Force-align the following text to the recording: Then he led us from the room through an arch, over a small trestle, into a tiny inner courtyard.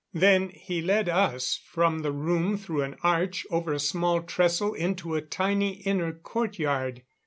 Then 0.15 0.49
he 0.49 0.81
led 0.81 1.07
us 1.07 1.59
from 1.63 1.99
the 1.99 2.11
room 2.11 2.57
through 2.57 2.81
an 2.81 2.95
arch, 3.03 3.45
over 3.51 3.71
a 3.71 3.77
small 3.79 4.23
trestle, 4.23 4.73
into 4.73 5.13
a 5.13 5.21
tiny 5.21 5.73
inner 5.81 6.11
courtyard. 6.11 7.03